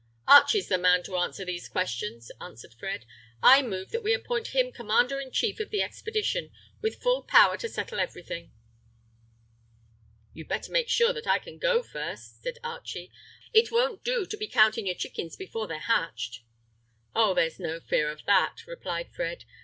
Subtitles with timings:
[0.27, 3.05] "Archie's the man to answer these questions," answered Fred.
[3.43, 6.49] "I move that we appoint him commander in chief of the expedition,
[6.81, 8.51] with full power to settle everything."
[10.33, 13.11] "You'd better make sure that I can go first," said Archie.
[13.53, 16.41] "It won't do to be counting your chickens before they're hatched."
[17.15, 19.45] "Oh, there's no fear of that," replied Fred.